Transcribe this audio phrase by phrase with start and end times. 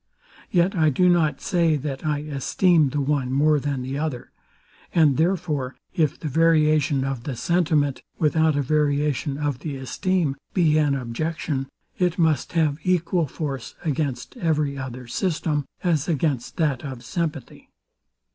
[0.49, 4.31] Yet I do not say, that I esteem the one more than the other:
[4.95, 10.79] And therefore, if the variation of the sentiment, without a variation of the esteem, be
[10.79, 11.67] an objection,
[11.99, 17.69] it must have equal force against every other system, as against that of sympathy.